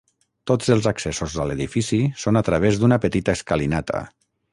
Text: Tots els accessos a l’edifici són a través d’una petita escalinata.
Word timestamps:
Tots 0.51 0.69
els 0.75 0.87
accessos 0.91 1.35
a 1.43 1.45
l’edifici 1.49 1.99
són 2.23 2.41
a 2.41 2.43
través 2.47 2.81
d’una 2.85 2.99
petita 3.05 3.37
escalinata. 3.41 4.03